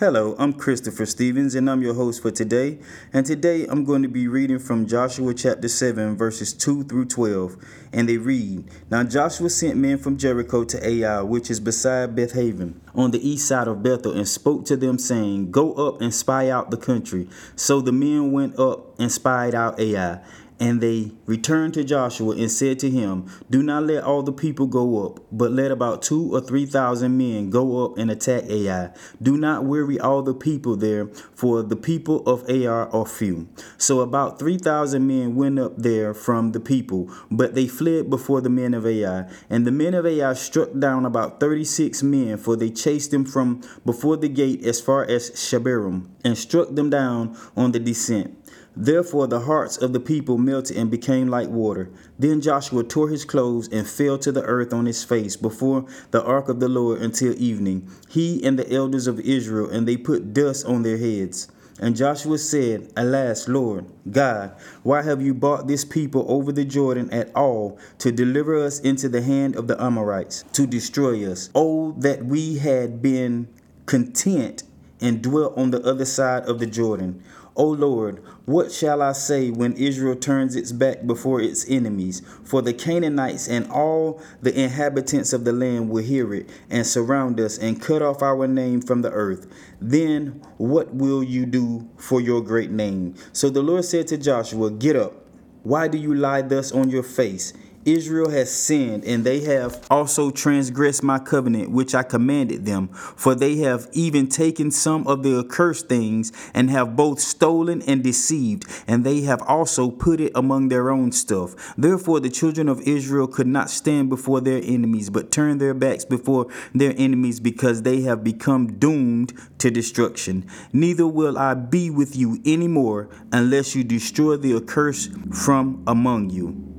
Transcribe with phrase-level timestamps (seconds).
[0.00, 2.78] Hello, I'm Christopher Stevens and I'm your host for today.
[3.12, 7.62] And today I'm going to be reading from Joshua chapter 7, verses 2 through 12.
[7.92, 12.80] And they read Now Joshua sent men from Jericho to Ai, which is beside Bethaven,
[12.94, 16.48] on the east side of Bethel, and spoke to them, saying, Go up and spy
[16.48, 17.28] out the country.
[17.54, 20.22] So the men went up and spied out Ai.
[20.60, 24.66] And they returned to Joshua and said to him, Do not let all the people
[24.66, 28.90] go up, but let about two or three thousand men go up and attack Ai.
[29.22, 33.48] Do not weary all the people there, for the people of Ai are few.
[33.78, 38.42] So about three thousand men went up there from the people, but they fled before
[38.42, 39.30] the men of Ai.
[39.48, 43.24] And the men of Ai struck down about thirty six men, for they chased them
[43.24, 48.36] from before the gate as far as Shebarim, and struck them down on the descent.
[48.76, 51.90] Therefore the hearts of the people melted and became like water.
[52.18, 56.22] Then Joshua tore his clothes and fell to the earth on his face before the
[56.22, 60.32] ark of the Lord until evening, he and the elders of Israel, and they put
[60.32, 61.48] dust on their heads.
[61.80, 67.10] And Joshua said, Alas, Lord God, why have you brought this people over the Jordan
[67.10, 71.48] at all to deliver us into the hand of the Amorites, to destroy us?
[71.54, 73.48] Oh, that we had been
[73.86, 74.62] content
[75.00, 77.22] and dwelt on the other side of the Jordan.
[77.56, 82.22] O Lord, what shall I say when Israel turns its back before its enemies?
[82.44, 87.40] For the Canaanites and all the inhabitants of the land will hear it and surround
[87.40, 89.46] us and cut off our name from the earth.
[89.80, 93.14] Then what will you do for your great name?
[93.32, 95.14] So the Lord said to Joshua, Get up.
[95.62, 97.52] Why do you lie thus on your face?
[97.84, 102.88] Israel has sinned, and they have also transgressed my covenant which I commanded them.
[102.88, 108.02] For they have even taken some of the accursed things, and have both stolen and
[108.04, 111.74] deceived, and they have also put it among their own stuff.
[111.76, 116.04] Therefore, the children of Israel could not stand before their enemies, but turned their backs
[116.04, 120.46] before their enemies, because they have become doomed to destruction.
[120.72, 126.30] Neither will I be with you any more, unless you destroy the accursed from among
[126.30, 126.69] you.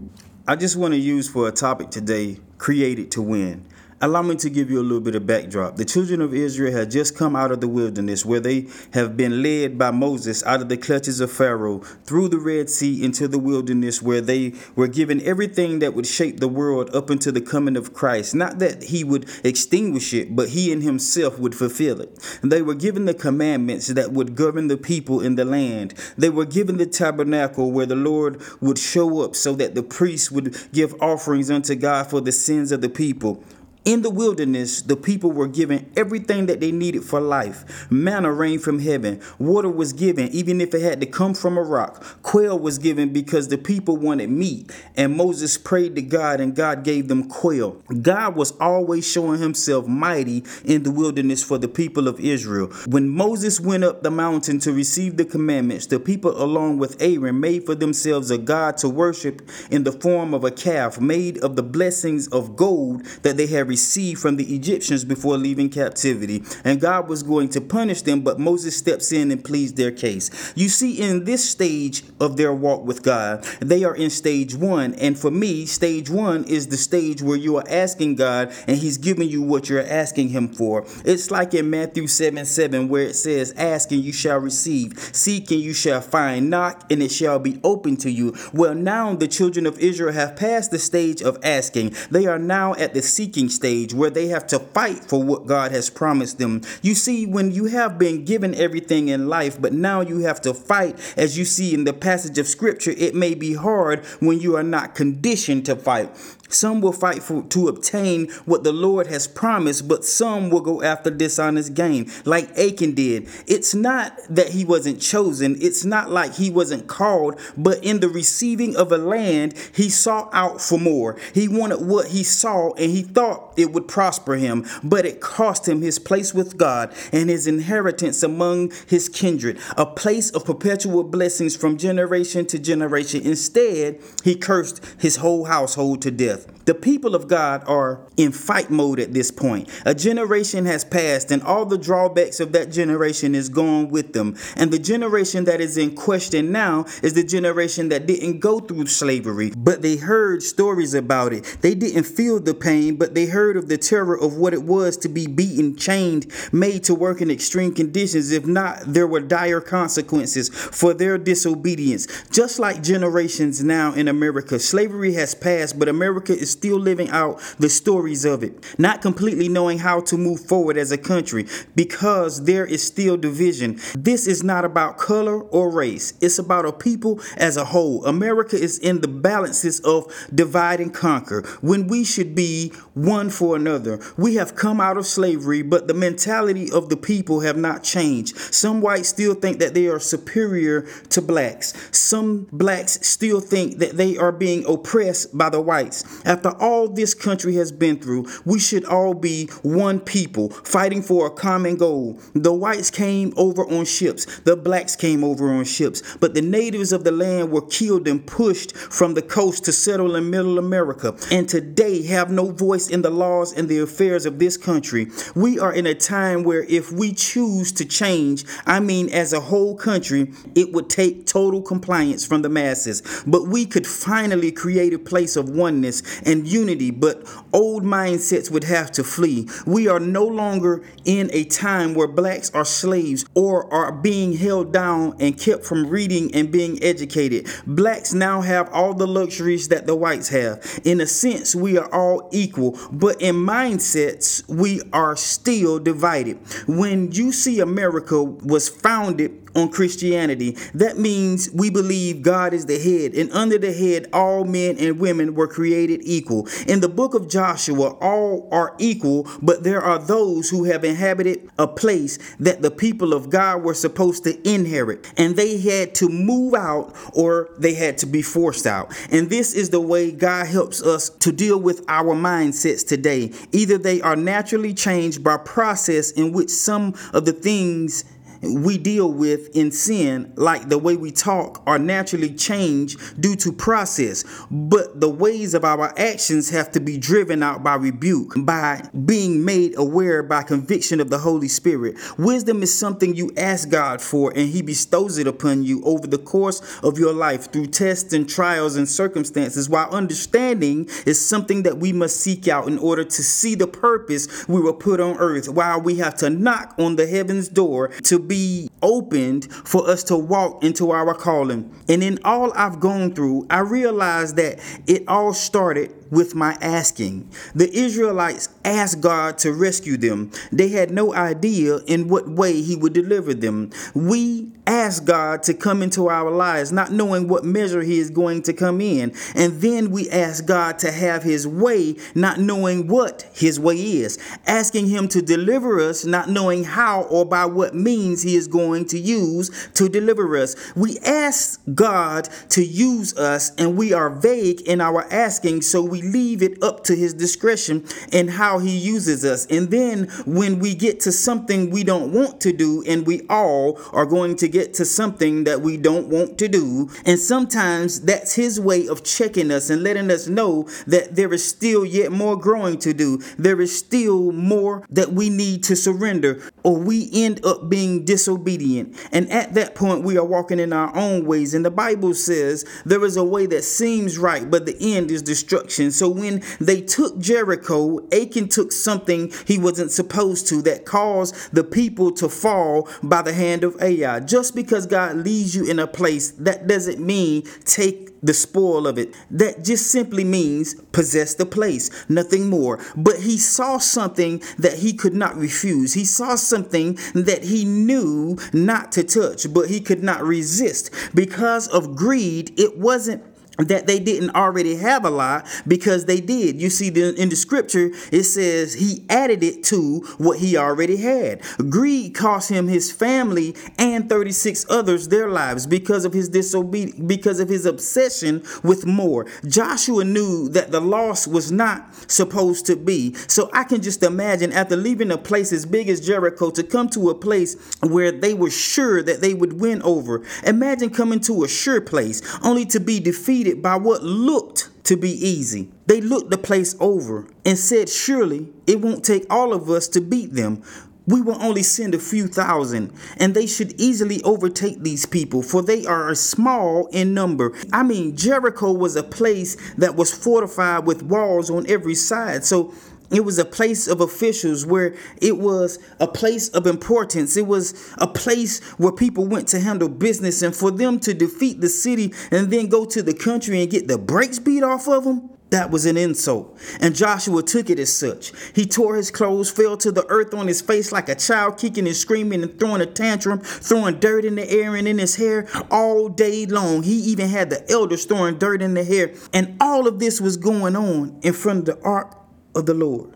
[0.48, 3.64] I just want to use for a topic today created to win.
[4.04, 5.76] Allow me to give you a little bit of backdrop.
[5.76, 9.44] The children of Israel had just come out of the wilderness where they have been
[9.44, 13.38] led by Moses out of the clutches of Pharaoh through the Red Sea into the
[13.38, 17.78] wilderness where they were given everything that would shape the world up until the coming
[17.78, 18.34] of Christ.
[18.34, 22.18] Not that he would extinguish it, but he in himself would fulfill it.
[22.42, 25.94] they were given the commandments that would govern the people in the land.
[26.18, 30.32] They were given the tabernacle where the Lord would show up so that the priests
[30.32, 33.44] would give offerings unto God for the sins of the people.
[33.84, 37.90] In the wilderness, the people were given everything that they needed for life.
[37.90, 39.20] Manna rained from heaven.
[39.40, 42.04] Water was given, even if it had to come from a rock.
[42.22, 44.72] Quail was given because the people wanted meat.
[44.96, 47.82] And Moses prayed to God, and God gave them quail.
[48.04, 52.68] God was always showing himself mighty in the wilderness for the people of Israel.
[52.86, 57.40] When Moses went up the mountain to receive the commandments, the people, along with Aaron,
[57.40, 59.42] made for themselves a God to worship
[59.72, 63.71] in the form of a calf made of the blessings of gold that they had
[63.72, 66.44] received from the Egyptians before leaving captivity.
[66.66, 70.52] And God was going to punish them, but Moses steps in and pleads their case.
[70.58, 74.94] You see, in this stage of their walk with God, they are in stage one.
[74.96, 78.98] And for me, stage one is the stage where you are asking God and He's
[78.98, 80.86] giving you what you're asking Him for.
[81.06, 85.50] It's like in Matthew 7 7, where it says, Ask and you shall receive, seek
[85.52, 88.36] and you shall find, knock and it shall be open to you.
[88.52, 92.74] Well, now the children of Israel have passed the stage of asking, they are now
[92.76, 96.40] at the seeking stage stage where they have to fight for what God has promised
[96.40, 96.62] them.
[96.82, 100.54] You see, when you have been given everything in life, but now you have to
[100.56, 104.56] fight, as you see in the passage of scripture, it may be hard when you
[104.56, 106.10] are not conditioned to fight.
[106.54, 110.82] Some will fight for to obtain what the Lord has promised, but some will go
[110.82, 113.28] after dishonest gain, like Achan did.
[113.48, 118.10] It's not that he wasn't chosen, it's not like he wasn't called, but in the
[118.10, 121.18] receiving of a land, he sought out for more.
[121.34, 125.68] He wanted what he saw and he thought it would prosper him, but it cost
[125.68, 131.04] him his place with God and his inheritance among his kindred, a place of perpetual
[131.04, 133.22] blessings from generation to generation.
[133.22, 136.41] Instead, he cursed his whole household to death.
[136.66, 139.68] The people of God are in fight mode at this point.
[139.84, 144.38] A generation has passed, and all the drawbacks of that generation is gone with them.
[144.56, 148.88] And the generation that is in question now is the generation that didn't go through
[148.88, 151.58] slavery, but they heard stories about it.
[151.62, 154.98] They didn't feel the pain, but they heard of the terror of what it was
[154.98, 158.32] to be beaten, chained, made to work in extreme conditions.
[158.32, 162.08] If not, there were dire consequences for their disobedience.
[162.30, 167.10] Just like generations now in America, slavery has passed, but America America is still living
[167.10, 171.46] out the stories of it, not completely knowing how to move forward as a country
[171.76, 173.80] because there is still division.
[173.98, 178.06] This is not about color or race, it's about a people as a whole.
[178.06, 183.56] America is in the balances of divide and conquer when we should be one for
[183.56, 184.00] another.
[184.18, 188.38] We have come out of slavery, but the mentality of the people have not changed.
[188.38, 191.74] Some whites still think that they are superior to blacks.
[191.92, 196.04] Some blacks still think that they are being oppressed by the whites.
[196.26, 201.28] After all this country has been through, we should all be one people fighting for
[201.28, 202.20] a common goal.
[202.34, 206.92] The whites came over on ships, the blacks came over on ships, but the natives
[206.92, 211.16] of the land were killed and pushed from the coast to settle in middle America
[211.32, 215.08] and today have no voice in the laws and the affairs of this country.
[215.36, 219.40] We are in a time where if we choose to change, I mean as a
[219.40, 223.02] whole country, it would take total compliance from the masses.
[223.26, 227.24] But we could finally create a place of oneness and unity, but
[227.54, 229.48] old mindsets would have to flee.
[229.66, 234.72] We are no longer in a time where blacks are slaves or are being held
[234.72, 237.48] down and kept from reading and being educated.
[237.66, 240.80] Blacks now have all the luxuries that the whites have.
[240.84, 246.38] In a sense, we are all equal, but in mindsets, we are still divided.
[246.68, 250.58] When you see America was founded on Christianity.
[250.74, 255.00] That means we believe God is the head, and under the head, all men and
[255.00, 256.48] women were created equal.
[256.68, 261.50] In the book of Joshua, all are equal, but there are those who have inhabited
[261.58, 266.10] a place that the people of God were supposed to inherit, and they had to
[266.10, 268.96] move out or they had to be forced out.
[269.12, 273.32] And this is the way God helps us to deal with our mindsets today.
[273.52, 278.06] Either they are naturally changed by process in which some of the things
[278.42, 283.52] we deal with in sin, like the way we talk, are naturally changed due to
[283.52, 284.24] process.
[284.50, 289.46] But the ways of our actions have to be driven out by rebuke, by being
[289.46, 291.98] made aware by conviction of the Holy Spirit.
[292.18, 296.18] Wisdom is something you ask God for, and He bestows it upon you over the
[296.18, 301.78] course of your life through tests and trials and circumstances, while understanding is something that
[301.78, 305.48] we must seek out in order to see the purpose we were put on earth,
[305.48, 310.16] while we have to knock on the heaven's door to be opened for us to
[310.16, 311.70] walk into our calling.
[311.90, 317.32] And in all I've gone through, I realized that it all started with my asking.
[317.56, 320.32] The Israelites asked God to rescue them.
[320.52, 323.72] They had no idea in what way He would deliver them.
[323.96, 328.44] We ask God to come into our lives, not knowing what measure He is going
[328.44, 329.14] to come in.
[329.36, 334.20] And then we ask God to have His way, not knowing what His way is.
[334.46, 338.86] Asking Him to deliver us, not knowing how or by what means He is going
[338.88, 340.56] to use to deliver us.
[340.76, 346.01] We ask God to use us, and we are vague in our asking, so we
[346.04, 349.46] leave it up to his discretion and how he uses us.
[349.48, 353.80] And then when we get to something we don't want to do, and we all
[353.92, 358.36] are going to get to something that we don't want to do, and sometimes that's
[358.36, 362.38] his way of checking us and letting us know that there is still yet more
[362.38, 363.18] growing to do.
[363.38, 368.96] There is still more that we need to surrender, or we end up being disobedient.
[369.12, 371.54] And at that point, we are walking in our own ways.
[371.54, 375.22] And the Bible says there is a way that seems right, but the end is
[375.22, 375.91] destruction.
[375.92, 381.64] So when they took Jericho, Achan took something he wasn't supposed to that caused the
[381.64, 384.20] people to fall by the hand of Ai.
[384.22, 388.98] Just because God leads you in a place, that doesn't mean take the spoil of
[388.98, 389.16] it.
[389.30, 392.80] That just simply means possess the place, nothing more.
[392.96, 395.94] But he saw something that he could not refuse.
[395.94, 400.92] He saw something that he knew not to touch, but he could not resist.
[401.16, 403.24] Because of greed, it wasn't
[403.68, 406.62] that they didn't already have a lot because they did.
[406.62, 411.42] You see, in the scripture, it says he added it to what he already had.
[411.70, 417.40] Greed cost him his family and 36 others their lives because of his disobedience, because
[417.40, 419.26] of his obsession with more.
[419.46, 423.14] Joshua knew that the loss was not supposed to be.
[423.28, 426.90] So I can just imagine after leaving a place as big as Jericho to come
[426.90, 430.24] to a place where they were sure that they would win over.
[430.46, 435.12] Imagine coming to a sure place only to be defeated by what looked to be
[435.12, 435.70] easy.
[435.88, 440.02] They looked the place over and said, Surely it won't take all of us to
[440.02, 440.64] beat them.
[441.08, 445.62] We will only send a few thousand, and they should easily overtake these people, for
[445.62, 447.54] they are small in number.
[447.74, 452.46] I mean, Jericho was a place that was fortified with walls on every side.
[452.46, 452.74] So
[453.12, 457.38] it was a place of officials where it was a place of importance.
[457.38, 460.42] It was a place where people went to handle business.
[460.42, 463.88] And for them to defeat the city and then go to the country and get
[463.88, 467.92] the brakes beat off of them, That was an insult, and Joshua took it as
[467.92, 468.32] such.
[468.56, 471.88] He tore his clothes, fell to the earth on his face like a child, kicking
[471.88, 475.50] and screaming and throwing a tantrum, throwing dirt in the air and in his hair
[475.70, 476.84] all day long.
[476.84, 480.38] He even had the elders throwing dirt in the hair, and all of this was
[480.38, 482.21] going on in front of the ark
[482.56, 483.14] of the Lord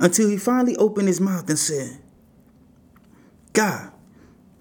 [0.00, 1.98] until he finally opened his mouth and said,
[3.52, 3.92] God,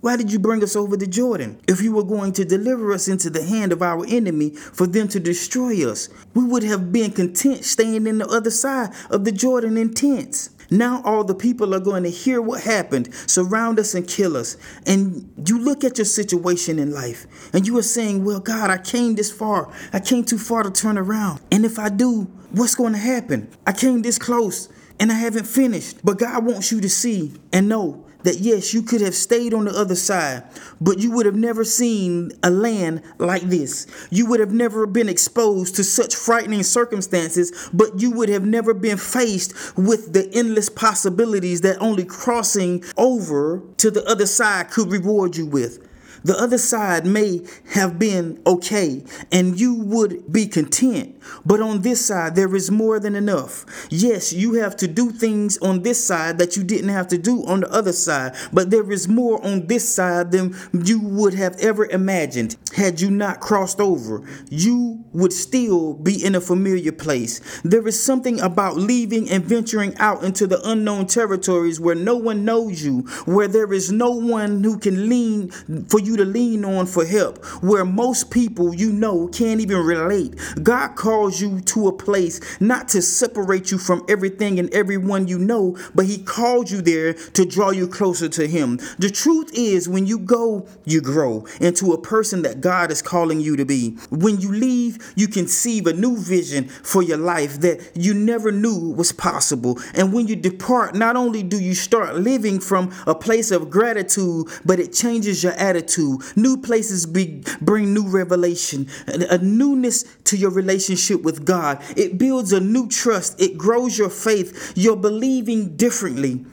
[0.02, 1.60] why did you bring us over the Jordan?
[1.68, 5.08] If you were going to deliver us into the hand of our enemy for them
[5.10, 9.32] to destroy us, we would have been content staying in the other side of the
[9.32, 10.52] Jordan in tents.
[10.70, 14.58] Now all the people are going to hear what happened, surround us and kill us.
[14.86, 18.78] And you look at your situation in life and you are saying, Well, God, I
[18.78, 19.72] came this far.
[19.94, 21.42] I came too far to turn around.
[21.52, 23.50] And if I do, what's going to happen?
[23.66, 25.98] I came this close and I haven't finished.
[26.04, 29.66] But God wants you to see and know that yes, you could have stayed on
[29.66, 30.44] the other side,
[30.82, 33.88] but you would have never seen a land like this.
[34.10, 38.74] You would have never been exposed to such frightening circumstances, but you would have never
[38.74, 44.92] been faced with the endless possibilities that only crossing over to the other side could
[44.92, 45.88] reward you with.
[46.24, 52.06] The other side may have been okay and you would be content, but on this
[52.06, 53.66] side, there is more than enough.
[53.90, 57.46] Yes, you have to do things on this side that you didn't have to do
[57.46, 61.56] on the other side, but there is more on this side than you would have
[61.60, 62.56] ever imagined.
[62.76, 67.42] Had you not crossed over, you would still be in a familiar place.
[67.64, 72.46] There is something about leaving and venturing out into the unknown territories where no one
[72.46, 75.50] knows you, where there is no one who can lean
[75.90, 80.36] for you to lean on for help, where most people you know can't even relate.
[80.62, 85.38] God calls you to a place not to separate you from everything and everyone you
[85.38, 88.80] know, but He called you there to draw you closer to Him.
[89.00, 93.42] The truth is, when you go, you grow into a person that God is calling
[93.42, 93.98] you to be.
[94.10, 98.94] When you leave, you conceive a new vision for your life that you never knew
[98.96, 99.80] was possible.
[99.94, 104.48] And when you depart, not only do you start living from a place of gratitude,
[104.64, 110.52] but it changes your attitude New places be, bring new revelation, a newness to your
[110.52, 111.82] relationship with God.
[111.96, 113.40] It builds a new trust.
[113.42, 114.74] It grows your faith.
[114.76, 116.46] You're believing differently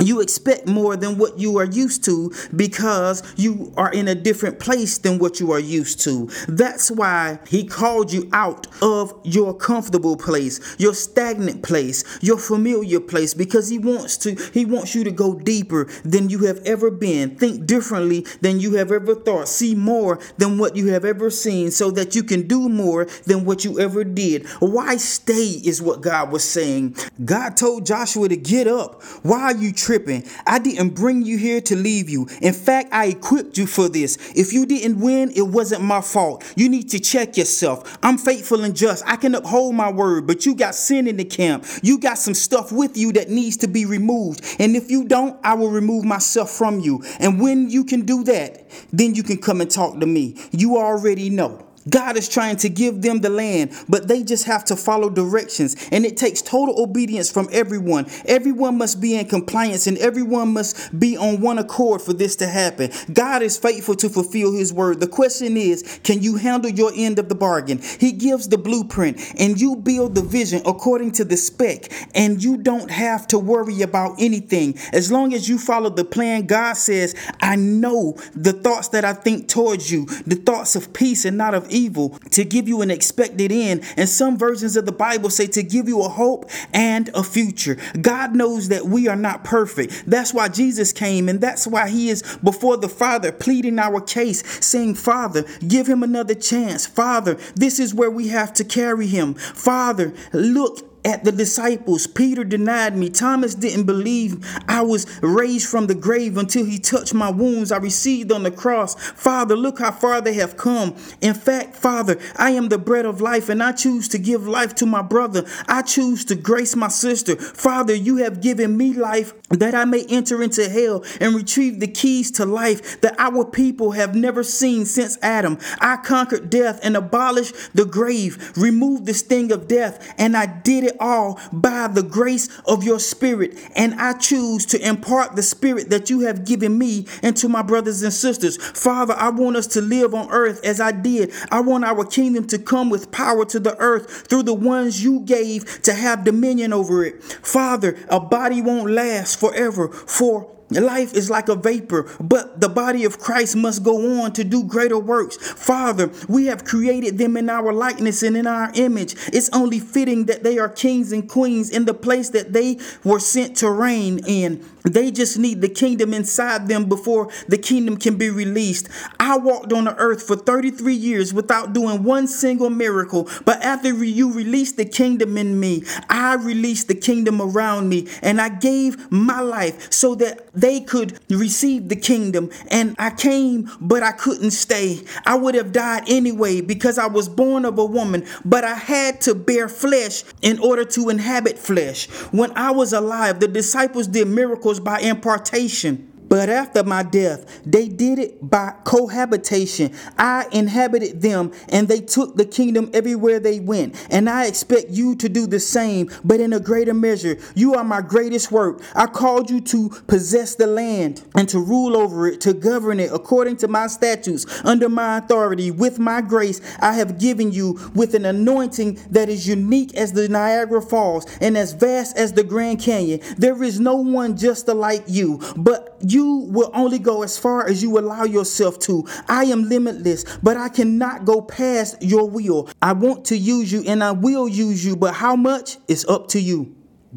[0.00, 4.58] you expect more than what you are used to because you are in a different
[4.58, 6.30] place than what you are used to.
[6.48, 13.00] That's why he called you out of your comfortable place, your stagnant place, your familiar
[13.00, 16.90] place because he wants to he wants you to go deeper than you have ever
[16.90, 21.30] been, think differently than you have ever thought, see more than what you have ever
[21.30, 24.46] seen so that you can do more than what you ever did.
[24.60, 26.96] Why stay is what God was saying.
[27.24, 29.02] God told Joshua to get up.
[29.22, 30.24] Why are you tripping.
[30.46, 32.28] I didn't bring you here to leave you.
[32.40, 34.16] In fact, I equipped you for this.
[34.36, 36.44] If you didn't win, it wasn't my fault.
[36.56, 37.98] You need to check yourself.
[38.02, 39.04] I'm faithful and just.
[39.06, 41.64] I can uphold my word, but you got sin in the camp.
[41.82, 44.56] You got some stuff with you that needs to be removed.
[44.58, 47.02] And if you don't, I will remove myself from you.
[47.18, 50.36] And when you can do that, then you can come and talk to me.
[50.52, 51.66] You already know.
[51.88, 55.76] God is trying to give them the land, but they just have to follow directions.
[55.90, 58.06] And it takes total obedience from everyone.
[58.24, 62.46] Everyone must be in compliance and everyone must be on one accord for this to
[62.46, 62.90] happen.
[63.12, 65.00] God is faithful to fulfill his word.
[65.00, 67.80] The question is can you handle your end of the bargain?
[67.98, 72.56] He gives the blueprint and you build the vision according to the spec, and you
[72.56, 74.78] don't have to worry about anything.
[74.92, 79.12] As long as you follow the plan, God says, I know the thoughts that I
[79.12, 82.90] think towards you, the thoughts of peace and not of evil, to give you an
[82.90, 83.82] expected end.
[83.96, 87.76] And some versions of the Bible say to give you a hope and a future.
[88.00, 90.04] God knows that we are not perfect.
[90.06, 94.42] That's why Jesus came, and that's why He is before the Father pleading our case,
[94.64, 96.86] saying, Father, give him another chance.
[96.86, 99.34] Father, this is where we have to carry him.
[99.34, 102.06] Father, look at the disciples.
[102.06, 103.10] Peter denied me.
[103.10, 107.78] Thomas didn't believe I was raised from the grave until he touched my wounds I
[107.78, 108.94] received on the cross.
[108.94, 110.96] Father, look how far they have come.
[111.20, 114.74] In fact, Father, I am the bread of life and I choose to give life
[114.76, 115.44] to my brother.
[115.68, 117.36] I choose to grace my sister.
[117.36, 121.88] Father, you have given me life that I may enter into hell and retrieve the
[121.88, 125.58] keys to life that our people have never seen since Adam.
[125.80, 130.84] I conquered death and abolished the grave, removed the sting of death, and I did
[130.84, 133.58] it all by the grace of your spirit.
[133.76, 138.02] And I choose to impart the spirit that you have given me into my brothers
[138.02, 138.56] and sisters.
[138.56, 141.32] Father, I want us to live on earth as I did.
[141.50, 145.20] I want our kingdom to come with power to the earth through the ones you
[145.20, 147.22] gave to have dominion over it.
[147.22, 150.50] Father, a body won't last forever, for
[150.80, 154.64] life is like a vapor, but the body of Christ must go on to do
[154.64, 155.36] greater works.
[155.36, 159.14] Father, we have created them in our likeness and in our image.
[159.32, 163.20] It's only fitting that they are kings and queens in the place that they were
[163.20, 164.64] sent to reign in.
[164.84, 168.88] They just need the kingdom inside them before the kingdom can be released.
[169.20, 173.92] I walked on the earth for 33 years without doing one single miracle, but after
[173.92, 179.10] you released the kingdom in me, I released the kingdom around me and I gave
[179.10, 182.48] my life so that they could receive the kingdom.
[182.70, 185.02] And I came, but I couldn't stay.
[185.26, 189.20] I would have died anyway because I was born of a woman, but I had
[189.22, 192.06] to bear flesh in order to inhabit flesh.
[192.30, 196.11] When I was alive, the disciples did miracles by impartation.
[196.32, 199.92] But after my death, they did it by cohabitation.
[200.16, 204.02] I inhabited them, and they took the kingdom everywhere they went.
[204.08, 207.36] And I expect you to do the same, but in a greater measure.
[207.54, 208.80] You are my greatest work.
[208.94, 213.12] I called you to possess the land and to rule over it, to govern it
[213.12, 215.70] according to my statutes, under my authority.
[215.70, 220.30] With my grace, I have given you with an anointing that is unique as the
[220.30, 223.20] Niagara Falls and as vast as the Grand Canyon.
[223.36, 227.82] There is no one just like you, but you will only go as far as
[227.82, 229.06] you allow yourself to.
[229.28, 232.68] I am limitless, but I cannot go past your will.
[232.80, 236.28] I want to use you and I will use you, but how much is up
[236.28, 236.74] to you.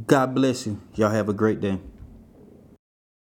[0.08, 0.82] God bless you.
[0.96, 1.80] Y'all have a great day.